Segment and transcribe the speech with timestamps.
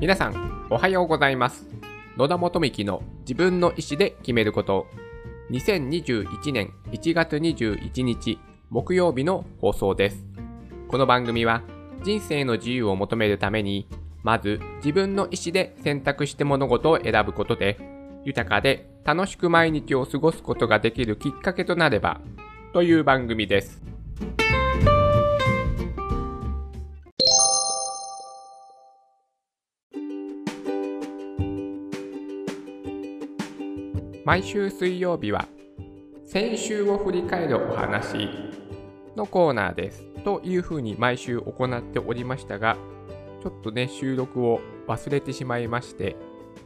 [0.00, 1.66] 皆さん、おはようございます。
[2.16, 4.86] 野田元幹の自分の意思で決めること。
[5.50, 8.38] 2021年1月21日
[8.70, 10.24] 木曜日の放送です。
[10.86, 11.64] この番組は
[12.04, 13.88] 人生の自由を求めるために、
[14.22, 17.76] まず自分の意思で選択して物事を選ぶことで、
[18.24, 22.20] 豊かで楽しく毎日を過ごすことができるきっかけとなれば、
[22.72, 23.82] という番組です。
[34.28, 35.48] 毎週水曜日は
[36.26, 38.28] 先週を振り返るお話
[39.16, 40.04] のコーナーです。
[40.22, 42.76] というふうに毎週行っておりましたが、
[43.42, 46.14] ちょっとね、収録を忘れてしまいまして、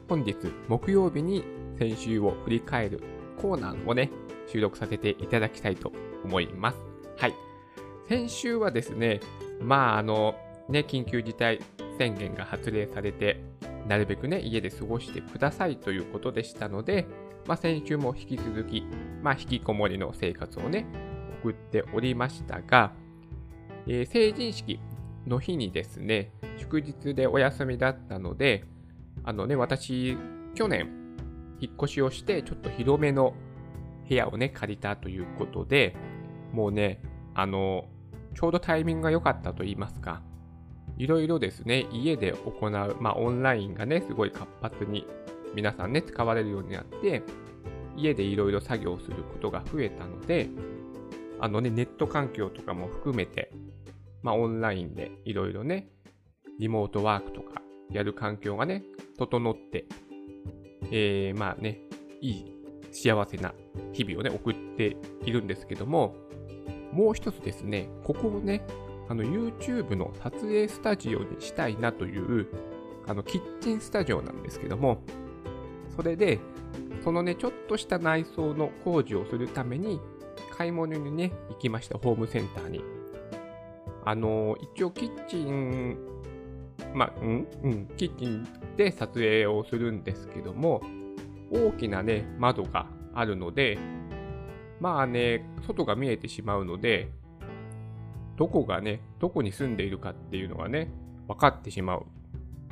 [0.08, 0.34] 本日
[0.66, 1.44] 木曜日に
[1.78, 3.00] 先週を振り返る
[3.40, 4.10] コーナーをね、
[4.48, 5.92] 収録させていただきたいと
[6.24, 6.78] 思います。
[7.16, 7.34] はい。
[8.08, 9.20] 先週はですね、
[9.60, 10.34] まああの、
[10.68, 11.60] ね、緊急事態
[11.97, 13.41] 宣言が発令されて、
[13.86, 17.06] なるべくね、家で過ごしてくださいということでしたので、
[17.46, 18.84] まあ、先週も引き続き、
[19.22, 20.86] まあ、引きこもりの生活をね、
[21.42, 22.92] 送っておりましたが、
[23.86, 24.80] えー成人式
[25.26, 28.64] の日にですね、祝日でお休みだったので、
[29.24, 30.16] あのね、私、
[30.54, 30.88] 去年、
[31.60, 33.34] 引っ越しをして、ちょっと広めの
[34.08, 35.96] 部屋をね、借りたということで、
[36.52, 37.02] もうね、
[37.34, 37.88] あの、
[38.34, 40.22] ちょうどタイミングが良かったと言いますか、
[40.98, 45.06] いろいろですね、家で行う、まあ、オンラインがね、すごい活発に
[45.55, 47.22] 皆さんね、使われるようになって、
[47.97, 50.48] 家でいろいろ作業することが増えたので、
[51.41, 53.50] あのね、ネット環境とかも含めて、
[54.22, 55.89] まあ、オンラインでいろいろね、
[56.59, 58.83] リモートワークとかやる環境がね、
[59.19, 59.86] 整って、
[60.91, 61.81] えー、まあね、
[62.20, 62.53] いい
[62.92, 63.55] 幸せな
[63.92, 66.14] 日々をね、送っているんですけども、
[66.92, 68.62] もう一つですね、ここをね、
[69.09, 72.47] あの YouTube の撮影スタジオにしたいなという、
[73.06, 75.03] あのキッチンスタジオなんですけども、
[75.97, 76.41] それで、
[77.04, 80.00] そのね、ちょっとした内装の工事をするために、
[80.56, 82.82] 買い物にね、行きました、ホームセンターに。
[84.04, 85.97] あのー一応キッチン、
[86.94, 90.82] まあ、うんうん、キッチンで撮影をするんですけども、
[91.52, 93.78] 大きなね、窓があるので、
[94.81, 97.10] まあね、外が見えてしまうので、
[98.36, 100.91] どこがね、どこに住んでいるかっていうのがね、
[101.28, 102.06] 分かってしまう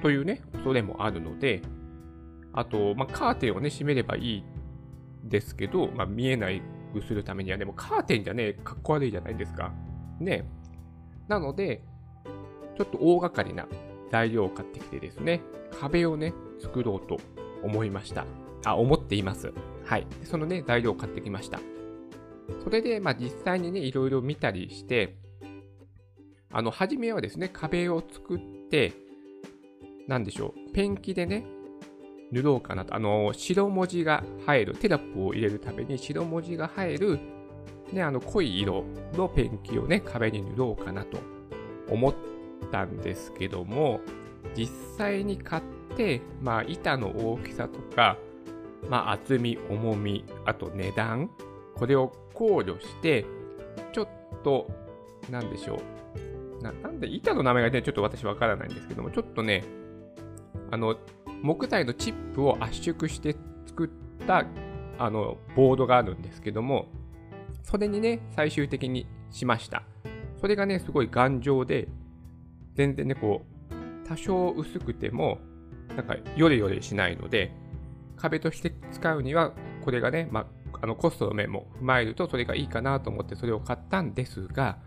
[0.02, 1.62] というね、恐れもあるので、
[2.52, 4.44] あと、まあ、カーテンをね、閉めればいい
[5.24, 6.62] ですけど、まあ、見えない
[6.92, 9.72] くするためには、でもカーテンじゃね、かっこ悪いじゃないですか。
[10.18, 10.44] ね。
[11.28, 11.82] なので、
[12.76, 13.68] ちょっと大掛かりな
[14.10, 15.42] 材料を買ってきてですね、
[15.80, 17.18] 壁をね、作ろうと
[17.62, 18.26] 思いました。
[18.64, 19.52] あ、思っています。
[19.84, 20.06] はい。
[20.24, 21.60] そのね、材料を買ってきました。
[22.64, 25.16] それで、まあ、実際にね、いろいろ見たりして、
[26.52, 28.40] あの、初めはですね、壁を作っ
[28.70, 28.92] て、
[30.08, 31.46] なんでしょう、ペンキでね、
[32.32, 32.94] 塗ろうかなと。
[32.94, 37.18] あの、白文字が入る、テラップを入れるために白文字が入る、
[37.92, 41.18] ね、あの、濃い色のペンキをね、壁に塗ろうかなと
[41.88, 42.14] 思っ
[42.70, 44.00] たんですけども、
[44.56, 45.62] 実際に買っ
[45.96, 48.16] て、まあ、板の大きさとか、
[48.88, 51.30] まあ、厚み、重み、あと値段、
[51.74, 53.24] これを考慮して、
[53.92, 54.08] ちょっ
[54.42, 54.68] と、
[55.30, 55.80] なんでしょ
[56.60, 56.62] う。
[56.62, 59.64] ななんで、板の名前がね、ちょっと私わからないんですけども、ちょっとね、
[60.70, 60.96] あの、
[61.42, 63.36] 木材のチップを圧縮して
[63.66, 64.46] 作った
[64.98, 66.86] あのボードがあるんですけども、
[67.62, 69.82] それにね、最終的にしました。
[70.40, 71.88] それがね、すごい頑丈で、
[72.74, 73.42] 全然ね、こ
[74.04, 75.38] う、多少薄くても、
[75.96, 77.52] なんか、ヨレヨレしないので、
[78.16, 79.52] 壁として使うには、
[79.84, 84.78] これがね、まあ、あのコストの面も踏まえると、それがいいかなと思ってそれを買ったんですが、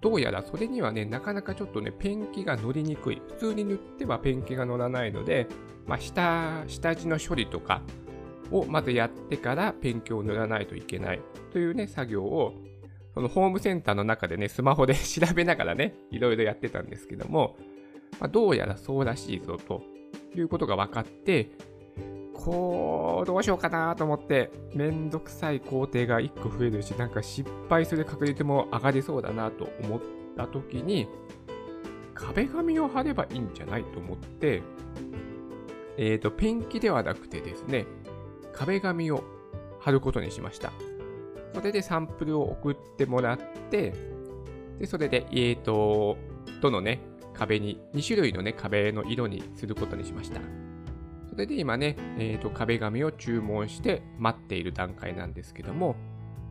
[0.00, 3.20] どうやらそれにはね、なかなかちょっとね、ペンキが乗りにくい。
[3.28, 5.46] 普通に塗ってはペンキが乗らないので、
[5.86, 7.82] まあ、下、下地の処理とか
[8.50, 11.20] をまずやってからペンキを塗らないといけない
[11.52, 12.54] というね、作業を、
[13.12, 17.56] そのホームセンターの中でね、スマホで 調べながらね、いろいろやってたんですけども、
[18.18, 19.82] まあ、どうやらそうらしいぞと
[20.34, 21.50] いうことが分かって、
[22.44, 30.00] こう、どうしようかなと思って、めんどくさい工程が1個増えるし、なんか失敗する確率も上がりそうだなと思っ
[30.36, 31.08] た時に、
[32.14, 34.62] 壁紙を貼ればいいんじゃないと思って、
[35.96, 37.86] えっ、と、ペンキではなくてですね、
[38.52, 39.22] 壁紙を
[39.78, 40.72] 貼ることにしました。
[41.54, 43.38] それでサンプルを送ってもらっ
[43.70, 43.92] て、
[44.78, 46.16] で、それで、えっ、と、
[46.62, 47.00] どのね、
[47.34, 50.40] 壁に、2種類のね、壁の色にすることにしました。
[51.40, 55.96] それで今ね、えー、と壁紙を注文して待っている段階なんですけども、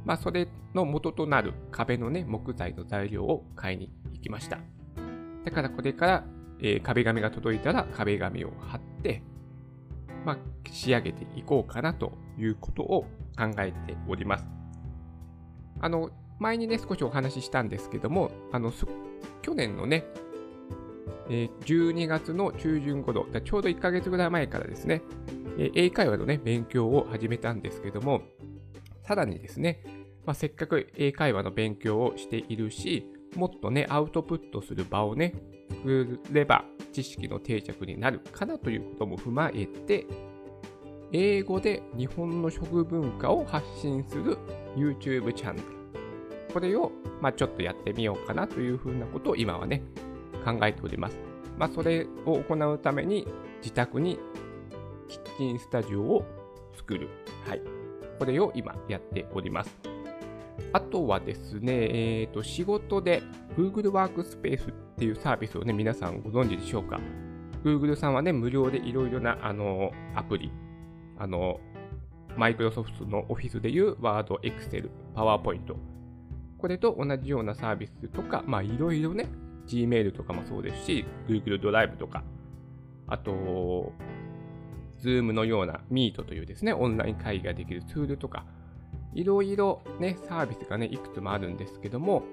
[0.04, 4.58] まあ、それの元となる壁のね、木材の材料を買いに行きました。
[5.46, 6.24] だからこれから
[6.62, 9.22] えー、壁紙が届いたら壁紙を貼って、
[10.26, 10.38] まあ、
[10.72, 13.04] 仕上げていこうかなということを
[13.38, 14.46] 考えております。
[15.80, 16.10] あの、
[16.40, 18.74] 前にね、少しお話ししたんですけども、あの、
[19.42, 20.04] 去年のね、
[21.30, 25.02] え、12月の中旬頃、ちょうど1ヶ月ぐらい前からですね、
[25.58, 28.22] 英会話のね、勉強を始めたんですけども、
[29.06, 29.84] さらにですね、
[30.26, 35.34] まあ、せっかく英会話の勉強をしているし、もっとね、アウトプットする場をね、
[35.70, 40.06] 作れば知識の定着になるかなということも踏まえて、
[41.12, 44.38] 英語で日本の食文化を発信する
[44.76, 45.68] YouTube チャンネル。
[46.54, 46.92] これを、
[47.22, 49.84] まあ、ちょっとやってみようかなというふうなことを今はね、
[50.44, 51.20] 考えております。
[51.58, 53.28] まあ、それを行うために
[53.62, 54.20] 自宅に
[55.08, 56.26] キッチンスタジオを
[56.76, 57.10] 作る。
[57.46, 57.62] はい。
[58.18, 60.00] これを今やっております。
[60.74, 61.74] あとはですね、
[62.22, 63.24] えー、と仕事で
[63.58, 67.00] Google Workspace っていうサービスをね、皆さんご存知でしょうか
[67.64, 70.52] ?Google さんはね、無料でいろいろなあのアプリ、
[71.18, 71.60] あの、
[72.38, 75.76] マイクロソフトのオフィスでいう Word、Excel、PowerPoint。
[76.58, 79.28] これと同じようなサービスとか、まあいろいろね、
[79.70, 82.24] Gmail とかもそうですし、Google ドライブとか、
[83.08, 83.94] あと、
[85.02, 88.46] Zoom のような Meet というですね、オンライン会議ができるツールとか、
[89.14, 92.24] いろいろね、サービスがね、いくつもあるんですけども、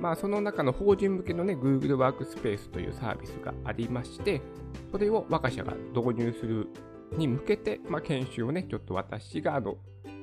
[0.00, 4.42] まあ、その中の法人向けのね、Google Workspace というサービスがありまして、
[4.90, 6.68] それを我が社が導入する
[7.16, 9.76] に向けて、まあ、研修をね、ちょっと私が、あの、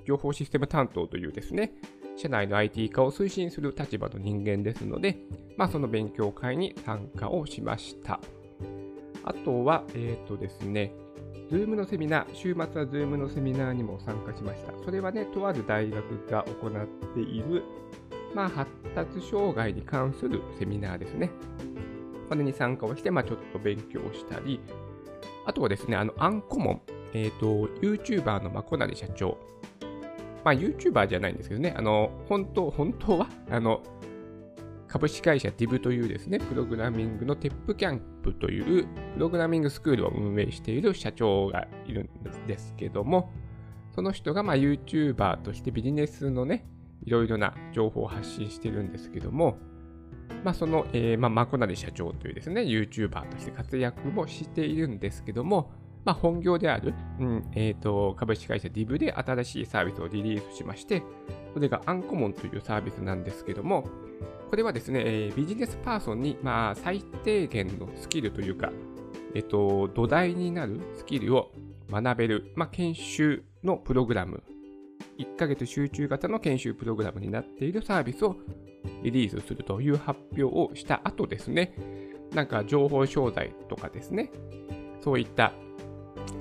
[0.06, 1.74] 情報システム担当というですね、
[2.20, 5.18] 社内の IT 化を推進する立場の人間ですので、
[5.56, 8.20] まあ、その勉強会に参加をしました。
[9.24, 10.92] あとは、えっ、ー、とですね、
[11.50, 14.74] Zoom のセミナー、週末は Zoom のセミナーにも参加しました。
[14.84, 17.64] それはね、とある大学が行っている、
[18.36, 21.32] まあ、発達障害に関するセミナーですね。
[22.28, 24.60] これに参加をして、まあ、ちょっと勉強したり、
[25.46, 26.82] あとはですね、あの、アンコモン、
[27.14, 27.46] えっ、ー、と、
[27.82, 29.38] YouTuber のまこなり社長。
[30.44, 33.82] まあ、YouTuber じゃないんですけどね、あの、本当、本当は、 あの、
[34.88, 43.32] 株式会社 DIV というですね、プログラミングのテップキャンプというプログラミングスクールを運営している社長がいるんですけども、
[43.92, 46.66] その人がま YouTuber としてビジネスのね、
[47.06, 49.58] いろいろな情報を発信してるんですけども、
[50.44, 55.72] まあ、その、えー、まあ、マコナリ社長というですね、YouTuber として活躍もしているんですけども、
[56.06, 61.04] まあ、本業である、うんえーと、株式会社 DIV で新しいサービスをリリースしまして、
[61.54, 63.88] それがアンコモンというサービスなんですけども、
[64.50, 68.72] これはですね、えー、ビジネスパーソンに、まあ、最低限のスキルというか、
[69.36, 71.52] えっと、土台になるスキルを
[71.92, 74.44] 学べる、まあ、研修のプログラム、
[75.20, 78.38] 1ヶ月集中型の研修プログラムになっているサービスを
[79.04, 81.76] リリースするという発表をした後ですね、
[82.34, 84.32] なんか情報商材とかですね、
[85.04, 85.54] そういった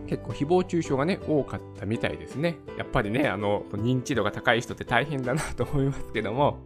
[0.08, 2.58] 結構誹謗中傷がね、多かったみたいですね。
[2.76, 6.58] やっぱりね、あの、認知度が高い人って大変だなと思いますけども、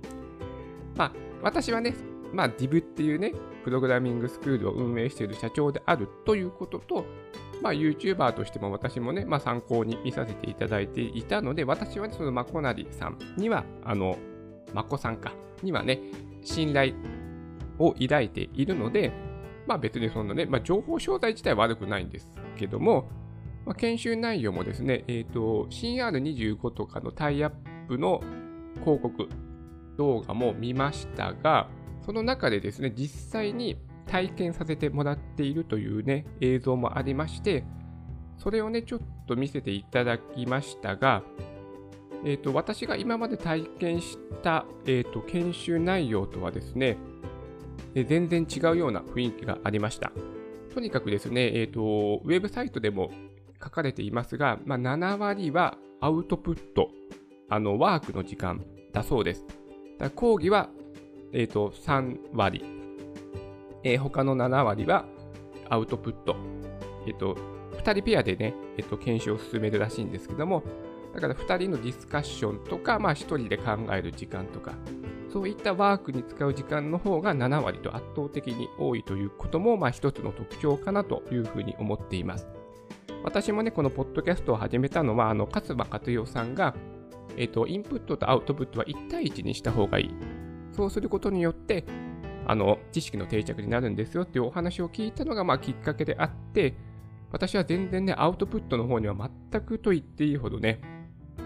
[0.96, 1.12] まあ、
[1.42, 1.94] 私はね、
[2.32, 3.34] まあ、DIV っていうね、
[3.64, 7.04] プログラミングスクールを運営している社長であるということと、
[7.60, 14.16] まあ、YouTuber としても私もね、まあ、参考に見させていただいていたので、私は、ね、そのまこなりさんには、あの、
[14.72, 16.00] まこさんか、にはね、
[16.42, 16.94] 信頼
[17.78, 19.12] を抱いているので、
[19.66, 23.08] まあ別にそんなね、まあ、情報商材自体悪くないんですけども、
[23.64, 27.52] まあ、研修内容もですね、え、ー、と、CR25 とかのタイアッ
[27.88, 28.22] プの
[28.80, 29.28] 広告
[29.96, 31.68] 動画も見ましたが、
[32.04, 33.76] その中でですね、実際に
[34.06, 37.64] 体験させてもらっているというね、映像もありまして、
[38.38, 41.22] それをね、ちょっと見せていただきましたが、
[42.24, 46.96] え、ー、と、私が今まで体験した、え、ー、と、研修内容とはですね、
[47.94, 50.12] 全然違うような雰囲気がありました。
[50.74, 53.10] とにかくですね、え、ー、と、ウェブサイトでも
[53.62, 56.90] 書かれていますが、まあ、7割はアウトプット、
[57.48, 59.44] あの、ワークの時間だそうです。
[59.98, 60.68] だ講義は、
[61.32, 62.64] えーと、3割、
[63.84, 65.06] えー、他の7割は
[65.68, 66.36] アウトプット。
[67.06, 67.36] えっ、ー、と、
[67.76, 70.62] 2人ペアでね、えっ、と、研修を進めるらしいんですけども、
[71.14, 74.72] だから2人のディスカッションとか、まあ1人で考える時間とか、
[75.32, 82.46] そういったワークに使う時間の方が7割と圧倒的に多いということも、まあ一つの特徴かなというふうに思っています。
[83.24, 86.74] 私もね、このポッドキャストを始めたのは、あの、勝間勝代さんが、
[87.36, 90.14] えっ、と、インプットとアウトプットは1対1にした方がいい。
[90.72, 91.84] そうすることによって、
[92.46, 96.74] あの、知識の定着になるんですよっていうお話を聞いたのが、まあ、きっかけであって、
[97.30, 99.14] 私は全然ね、アウトプットの方には
[99.50, 100.80] 全くと言っていいほどね、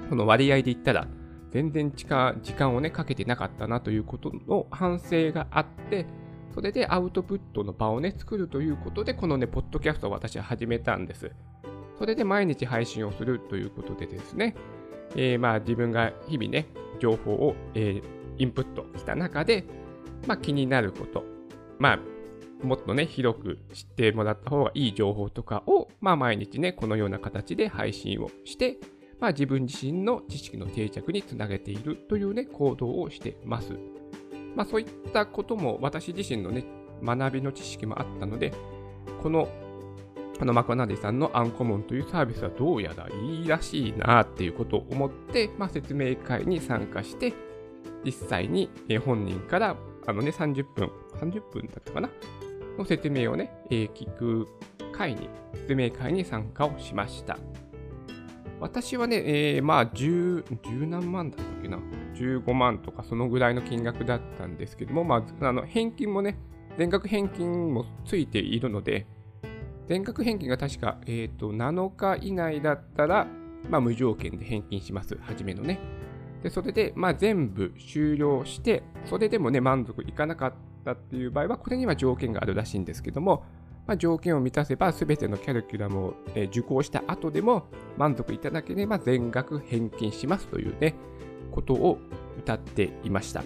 [0.08, 1.06] この割合で言ったら、
[1.50, 6.06] 全然時間をね、かけてなかったなということの反省があって、
[6.54, 11.30] それでアウトプットの場をね、作るということで、このね、ポッドキャストを私は始めたんです。
[11.98, 14.54] それで毎日配信をするということでですね、
[15.14, 16.66] えー、まあ自分が日々ね、
[16.98, 18.02] 情報を、えー、
[18.38, 19.64] インプットした中で、
[20.26, 21.24] まあ気になること、
[21.78, 21.98] まあ
[22.62, 28.78] もっとね、広く知ってもらった方がいい情報とかを、まあ毎日ね、このような形で配信をして、
[29.20, 33.72] まあ自分自身の知識の定着につなげているというね、行動をしてます。
[34.54, 36.64] まあそういったことも私自身のね、
[37.02, 38.52] 学びの知識もあったので、
[39.22, 39.48] この
[40.38, 47.32] あのマクナディさんのアンコモンというサービスはどうやらいいらしいなっていうことを思って、まあ、説明会に参加して、
[48.04, 48.70] 実際に
[49.04, 49.76] 本人から
[50.06, 50.90] あのね、30分、
[51.20, 52.10] 30分だったかな？
[52.78, 54.46] の説明をね、聞く
[54.92, 57.38] 会に、説明会に参加をしました。
[58.60, 59.22] 私はね、
[59.56, 61.78] えー、まあ10、何万だったっけな
[62.14, 66.38] ?15 万とかそのぐらいの金額だったんですけども、まあ、あの返金もね、
[66.78, 69.06] 全額返金もついているので、
[69.88, 73.26] 全額返金が確か、えーと、7日以内だったら、
[73.70, 75.16] まあ、無条件で返金します。
[75.20, 75.78] 初めのね。
[76.42, 83.44] で、それで、まあ、全部終了して、それでもね、満足いかなかったっていう場合は、これには条件があるらしいんですけども、
[83.86, 90.94] まあ、条件を満たせば、すべてのキャリキュラムを、え、受講した後でも満足いただければ全額返金しますというね、
[91.52, 91.98] ことを
[92.38, 93.44] 歌っていました。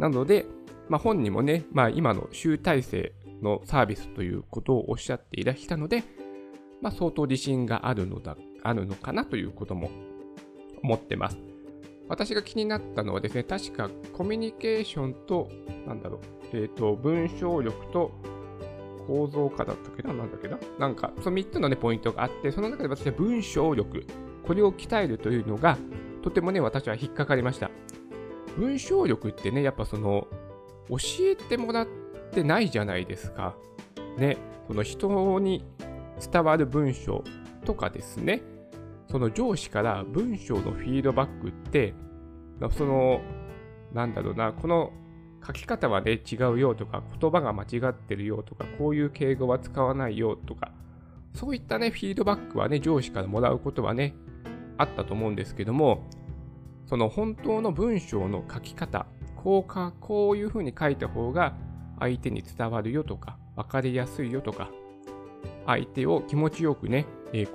[0.00, 0.46] なので、
[0.88, 3.12] まあ、本人もね、まあ、今の集大成
[3.46, 6.02] のサービスということをおっしゃっていらしたので、
[6.82, 9.90] まあ、相当自信があるのだ、あるのかなということも
[10.82, 11.38] 思ってます。
[12.08, 15.48] 私が気になったのはですね、確かコミュニケーションと、
[15.86, 16.20] なんだろ
[16.52, 18.12] う、えっ、ー、と、文章力と
[19.06, 24.04] 構造化だったっけななんだっけななんか、その3つのね、ポイントがあって、その中で私は文章力、
[24.46, 25.78] これを鍛えるというのが、
[26.22, 27.70] とてもね、私は引っかかりました。
[28.56, 30.26] 文章力ってね、やっぱその、
[30.88, 31.86] 教えてもらっ
[32.26, 33.56] ってないじゃないですか。
[34.18, 35.64] ね、その人に
[36.32, 37.22] 伝わる文章
[37.64, 38.42] とかですね、
[39.08, 41.94] その上司から文章のフィードバックって、
[42.72, 43.20] その、
[43.92, 44.92] なんだろうな、この
[45.46, 50.72] 書き方はね、違うよとか、言葉が間違ってるよとか、こういう敬語は使わないよとか、
[51.34, 54.14] そういったね、フィードバックはね、上司からもらうことはね、
[54.78, 56.02] あったと思うんですけども、
[56.86, 59.06] その本当の文章の書き方、
[59.36, 61.54] こうか、こういうふうに書いた方が
[61.98, 64.70] 相手に伝わるよとか、分かりやすいよとか、
[65.66, 67.06] 相手を気持ちよくね、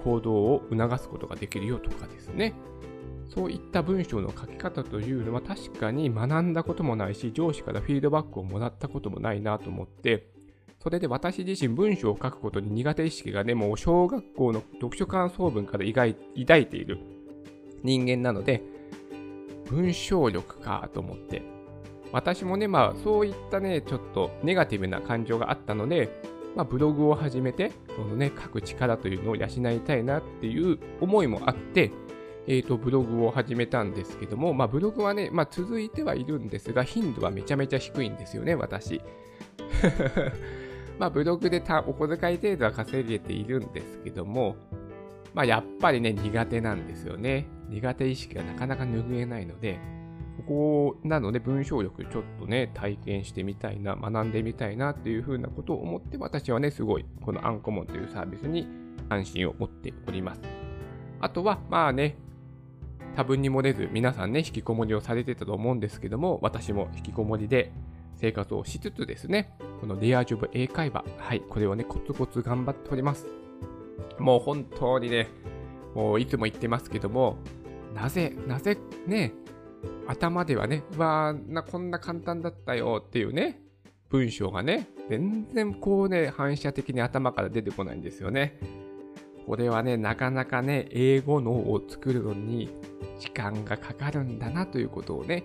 [0.03, 2.53] 行動を促すことができるよとかですね。
[3.27, 10.27] そういった文章の書き方というのは確かに学んだこともないし、上司からフィードバックをもらったこともないなと思って、
[10.83, 16.15] それで私自身文章を書くことに苦手意識がね、もう小学校の読書感想文から抱い
[16.65, 17.00] ている
[17.83, 18.62] 人間なので、
[19.69, 21.41] 文章力かと思って、
[22.12, 26.10] 私もね、まあそういったね、ちょっとネガティブな感情があったので、
[26.56, 31.91] まあ、ブログを始めて、そのね、書く力というのを養いたいなっていう思いもあって、
[32.48, 39.01] えっ、ー、と、ブログを始めたんですけども、まあ、ブログはね、まあ、続いてはいるんですが、頻度はめちゃめちゃ低いんですよね、私。
[41.00, 44.56] まあ、ブログでたお小遣い程度は稼げているんですけども、
[45.34, 47.48] まあ、やっぱりね、苦手なんですよね。
[47.70, 49.80] 苦手意識がなかなか拭えないので、
[50.38, 58.67] ここなので文章力ちょっとね、体験してみたいな、学んでみたいなっていうふうなことを思って私はね、すごいこのアンコモンというサービスに
[59.09, 60.41] 関心を持っております。
[61.19, 62.15] あとは、まあね、
[63.15, 67.71] 多分に漏れず皆さんね、引きこもりをされてたと思うんですけども、私も引きこもりで
[68.15, 73.27] 生活をしつつですね、このレアジョブ英会話、はい、これをね、コツコツ頑張っております。
[74.17, 75.27] もう本当にね、
[75.93, 77.38] もういつも言ってますけども、
[77.93, 79.33] なぜ、なぜね、
[80.07, 83.61] 頭ではね、わーな、こんな簡単だったよっていうね、
[84.09, 88.59] 文章がね、全然こうね、反射的に頭から出てこないんですよね。
[89.47, 92.69] これはね、なかなかね、英語脳を作るのに
[93.19, 95.43] 時間がかかるんだなということをね、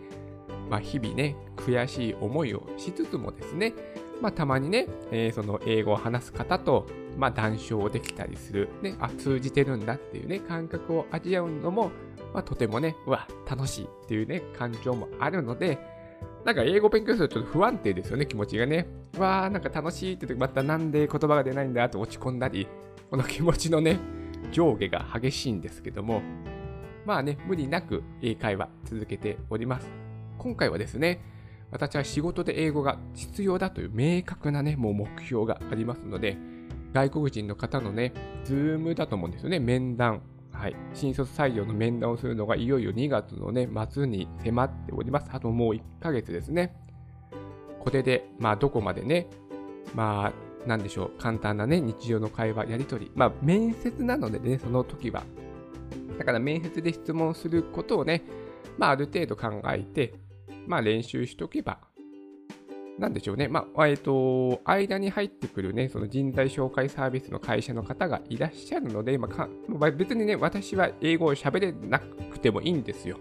[0.69, 3.73] まあ、日々ね、悔しい思いをしつつもですね、
[4.21, 6.87] まあ、たまにね、えー、その英語を話す方と、
[7.17, 11.91] まあ、談笑できたりする、ね、あ、通じてるんだっていうね、感覚を味わうのも、
[12.35, 15.79] まあ、とてもね、うわ、楽しいっていうね、感情もあるので、
[16.45, 18.87] なんか英語勉強するとちょっと不安定ですよね、気持ちがね。
[19.19, 22.69] わー、なんか楽しいって時またなんで言葉が出ないんだと落ち込んだり、
[23.11, 23.99] この気持ちのね、
[24.53, 26.23] 上下が激しいんですけども、
[27.05, 29.89] まあね、無理なく英会話続けております。
[30.39, 31.21] 今回はですね、
[31.71, 36.37] 私は仕事で英語が必要だという明確なね、もう目標がありますので、
[36.97, 45.29] 外国人の方のね、ズームだと思うんですよね、面談、はい、新卒採用の面談をするのがいよいよ2月の、ね、末に迫っております。
[45.31, 46.75] あともう1ヶ月ですね。
[47.81, 49.29] これで、まあ、どこまでね、
[49.95, 50.33] ま
[50.65, 53.13] あ、なんでしょう、簡単なね、日常の会話、やり取り。
[53.15, 55.23] まあ、面接なのでね、その時は。
[56.19, 58.25] だから面接で質問することをね、
[58.79, 60.15] まあ、ある程度考えて、
[60.67, 61.79] まあ、練習しとけば、
[62.99, 63.49] なんでしょうね。
[63.49, 73.19] まあ、えっ、と、間に入ってくるね、その人材紹介サービスの会社の方がいらっしゃるので、まあ、別にね、私は英語を喋れなくてもいいんですよ。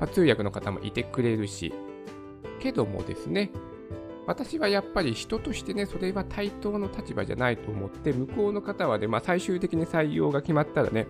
[0.00, 1.72] まあ、通訳の方もいてくれるし。
[2.62, 3.50] けどもですね、
[4.26, 11.06] 私はやっぱり人としてね、それは対等の立場じゃないと思って、向こうの方はね、まあ、最終的に採用が決まったらね、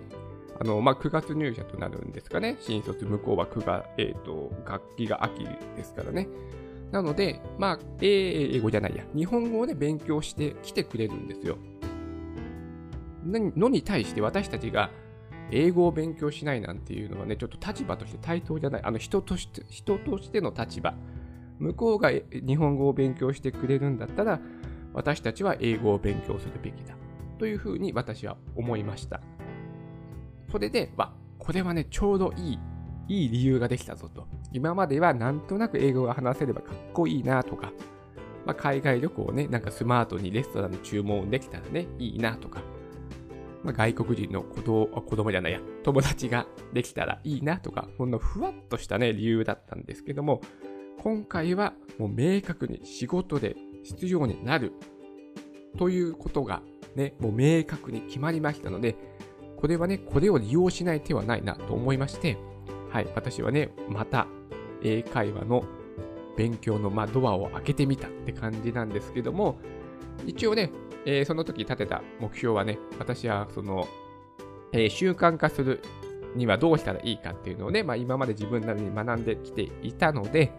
[0.59, 2.57] あのまあ、9月入社となるんですかね。
[2.61, 5.45] 新卒、向こうは9月、え、ー、と、楽器が秋
[5.77, 6.29] ですからね。
[6.93, 11.57] なので、まあ、英語じゃないや、日本語をね、勉強してきてくれるんですよ。
[13.25, 14.91] のに対して私たちが
[15.51, 18.83] 英語を勉強しないなんていうのはね、ちょっと立場として対等じゃない。
[18.85, 20.95] あの人として、人としての立場。
[21.59, 24.41] 向こうが日本語を勉強してくれるんだったら、
[24.93, 26.95] 私たちは英語を勉強するべきだ。
[27.39, 29.23] というふうに私は思いました。
[30.51, 32.59] それで、まこれはね、ちょうどいい、
[33.09, 34.27] いい理由ができたぞと。
[34.53, 37.73] 今まではなんとなく英語が話せればかっこいいなとか、
[38.45, 42.63] まあ、海外旅行をね、なんかスマートにレストランの注文できたらね、いいなとか、
[43.63, 50.41] まあ、外国人の子供子供じゃないや、友達ができたらいいなとか、こんなふわっとしたね、理由だったんですけども、
[51.01, 54.73] 今回はもう明確に仕事で必要になる
[55.79, 56.63] ということが
[56.97, 58.97] ね、もう明確に決まりましたので、
[59.57, 62.37] これはね、これを利用しない手はないなと思いまして、
[62.93, 64.27] はい、私はね、また
[64.83, 65.65] 英会話の
[66.37, 69.59] 勉強の、まドアを開けてみたって感じなんですけども、
[70.27, 70.71] 一応ね、
[71.07, 73.89] えー、その時立てた目標はね、私はその、
[74.73, 75.81] えー、習慣化する
[76.35, 80.53] にはどうしたらいいかっていうのをね、まあ、今まで自分なりに学んできていたので、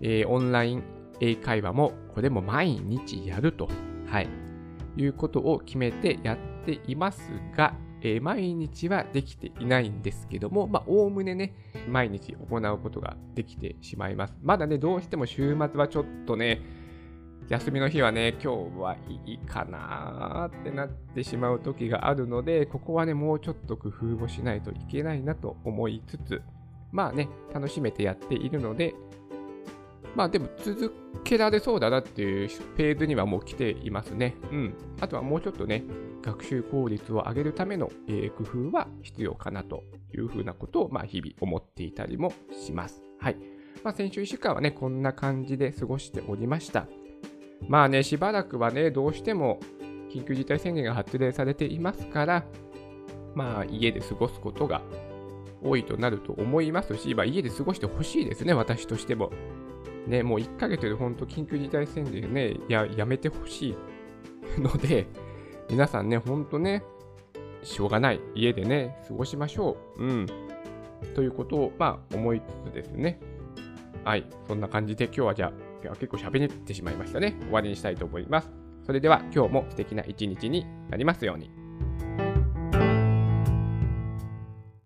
[0.00, 0.82] えー、オンライン
[1.20, 3.68] 英会話もこれも毎日やると、
[4.06, 4.28] はい、
[4.96, 11.54] いうことを決めてやっていますが、えー、毎日はできていないんですけども、まあ、おおむねね、
[11.88, 14.34] 毎日行うことができてしまいます。
[14.42, 16.60] まだね、どうしても週末はちょっとね、
[17.48, 26.42] 休みの日はね、今日はいいかなーってなってしまう時があるので、ここはね、もうちょっと工夫をしないといけないなと思いつつ、
[26.90, 28.94] まあね、楽しめてやっているので、
[30.14, 30.92] まあでも続
[31.24, 34.36] けられそうだなっていうフェーズにはもう来ていますね。
[34.50, 34.74] うん。
[35.00, 35.84] あとはもうちょっとね、
[36.22, 37.90] 学習効率を上げるための、
[38.36, 43.02] 工夫は必要かなというふうなことを、まあ日々思っていたりもします。
[43.18, 43.36] はい。
[43.82, 46.86] まあ先週1週間はね、こんな感じで過ごしておりました。
[47.68, 49.60] まあね、しばらくはね、どうしても
[50.10, 52.44] 緊急事態宣言が発令されていますから、
[53.34, 54.82] まあ家で過ごすことが
[55.64, 59.30] 多いとなると思いますし、まあ、家で過ごしてほしいですね、私としても。
[60.06, 63.76] ね、もう1ヶ月で本当緊急事態宣言ね、ややめてほし
[64.56, 65.06] いので、
[65.70, 66.82] 皆さんね、ほんとね、
[67.62, 68.20] しょうがない。
[68.34, 70.04] 家でね、過ごしましょう。
[70.04, 70.26] うん。
[71.14, 73.20] ということを、まあ、思いつつですね。
[74.04, 74.26] はい。
[74.48, 77.36] そんな感じで今日はじゃあ、今日は結構喋ってしまいましたね。
[77.42, 78.50] 終わりにしたいと思います。
[78.84, 81.61] それでは今日も素敵な一日になりますように。